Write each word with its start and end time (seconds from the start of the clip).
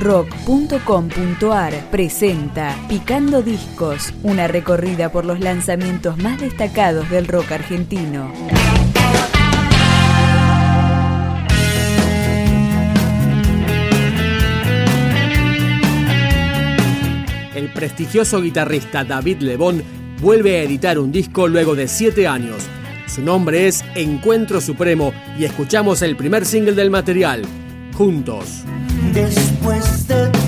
rock.com.ar 0.00 1.90
presenta 1.90 2.74
Picando 2.88 3.42
Discos, 3.42 4.14
una 4.22 4.48
recorrida 4.48 5.12
por 5.12 5.26
los 5.26 5.40
lanzamientos 5.40 6.16
más 6.16 6.40
destacados 6.40 7.08
del 7.10 7.28
rock 7.28 7.52
argentino. 7.52 8.32
El 17.54 17.70
prestigioso 17.74 18.40
guitarrista 18.40 19.04
David 19.04 19.42
Lebón 19.42 19.82
vuelve 20.22 20.60
a 20.60 20.62
editar 20.62 20.98
un 20.98 21.12
disco 21.12 21.46
luego 21.46 21.74
de 21.74 21.88
siete 21.88 22.26
años. 22.26 22.66
Su 23.06 23.20
nombre 23.20 23.68
es 23.68 23.84
Encuentro 23.94 24.62
Supremo 24.62 25.12
y 25.38 25.44
escuchamos 25.44 26.00
el 26.00 26.16
primer 26.16 26.46
single 26.46 26.72
del 26.72 26.90
material, 26.90 27.42
Juntos. 27.92 28.64
Después 29.12 30.06
de 30.06 30.39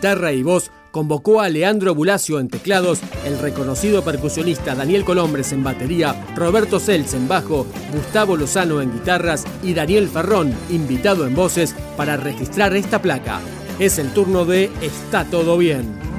guitarra 0.00 0.32
y 0.32 0.42
voz, 0.42 0.70
convocó 0.92 1.42
a 1.42 1.50
Leandro 1.50 1.94
Bulacio 1.94 2.40
en 2.40 2.48
teclados, 2.48 3.00
el 3.26 3.38
reconocido 3.38 4.02
percusionista 4.02 4.74
Daniel 4.74 5.04
Colombres 5.04 5.52
en 5.52 5.62
batería, 5.62 6.16
Roberto 6.34 6.80
Seltz 6.80 7.12
en 7.12 7.28
bajo, 7.28 7.66
Gustavo 7.92 8.34
Lozano 8.38 8.80
en 8.80 8.94
guitarras 8.94 9.44
y 9.62 9.74
Daniel 9.74 10.08
Ferrón, 10.08 10.54
invitado 10.70 11.26
en 11.26 11.34
voces, 11.34 11.74
para 11.98 12.16
registrar 12.16 12.74
esta 12.74 13.02
placa. 13.02 13.40
Es 13.78 13.98
el 13.98 14.14
turno 14.14 14.46
de 14.46 14.70
Está 14.80 15.26
todo 15.26 15.58
bien. 15.58 16.09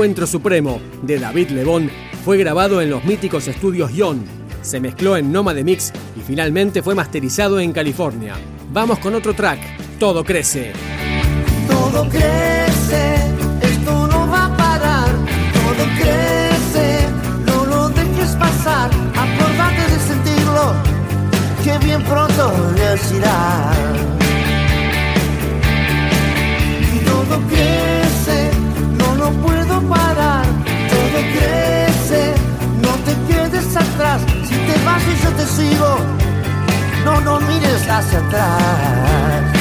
Encuentro 0.00 0.26
Supremo 0.26 0.80
de 1.02 1.18
David 1.18 1.50
Lebón 1.50 1.90
fue 2.24 2.38
grabado 2.38 2.80
en 2.80 2.88
los 2.88 3.04
míticos 3.04 3.46
estudios 3.48 3.92
Yon. 3.92 4.24
Se 4.62 4.80
mezcló 4.80 5.14
en 5.18 5.30
Noma 5.30 5.52
de 5.52 5.62
Mix 5.62 5.92
y 6.16 6.22
finalmente 6.22 6.82
fue 6.82 6.94
masterizado 6.94 7.60
en 7.60 7.70
California. 7.70 8.34
Vamos 8.72 8.98
con 8.98 9.14
otro 9.14 9.34
track, 9.34 9.60
Todo 9.98 10.24
Crece. 10.24 10.72
Todo 11.68 12.08
crece, 12.08 13.14
esto 13.60 14.06
no 14.06 14.26
va 14.26 14.46
a 14.46 14.56
parar. 14.56 15.10
Todo 15.52 15.84
crece, 15.98 17.06
no 17.44 17.66
lo 17.66 17.88
dejes 17.90 18.30
pasar. 18.36 18.90
Acordate 19.14 19.82
de 19.82 20.00
sentirlo, 20.00 20.72
que 21.62 21.76
bien 21.84 22.02
pronto 22.04 22.54
les 22.74 23.12
no, 37.04 37.20
no 37.22 37.40
mires 37.40 37.88
hacia 37.88 38.18
atrás. 38.18 39.59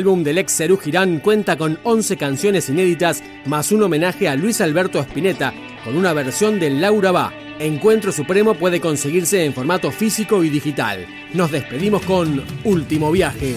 Álbum 0.00 0.24
del 0.24 0.38
ex 0.38 0.52
Serú 0.52 0.78
Girán 0.78 1.18
cuenta 1.18 1.58
con 1.58 1.78
11 1.82 2.16
canciones 2.16 2.70
inéditas 2.70 3.22
más 3.44 3.70
un 3.70 3.82
homenaje 3.82 4.28
a 4.28 4.34
Luis 4.34 4.62
Alberto 4.62 4.98
Spinetta 4.98 5.52
con 5.84 5.94
una 5.94 6.14
versión 6.14 6.58
de 6.58 6.70
Laura 6.70 7.12
Va. 7.12 7.34
Encuentro 7.58 8.10
Supremo 8.10 8.54
puede 8.54 8.80
conseguirse 8.80 9.44
en 9.44 9.52
formato 9.52 9.90
físico 9.90 10.42
y 10.42 10.48
digital. 10.48 11.06
Nos 11.34 11.50
despedimos 11.50 12.00
con 12.04 12.42
Último 12.64 13.12
Viaje. 13.12 13.56